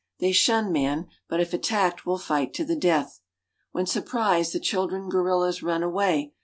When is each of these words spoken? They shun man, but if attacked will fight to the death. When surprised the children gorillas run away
They 0.17 0.31
shun 0.31 0.71
man, 0.71 1.09
but 1.29 1.39
if 1.39 1.53
attacked 1.53 2.07
will 2.07 2.17
fight 2.17 2.55
to 2.55 2.65
the 2.65 2.75
death. 2.75 3.21
When 3.71 3.85
surprised 3.85 4.51
the 4.51 4.59
children 4.59 5.09
gorillas 5.09 5.61
run 5.61 5.83
away 5.83 6.33